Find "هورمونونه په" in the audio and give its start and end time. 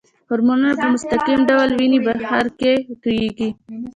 0.27-0.87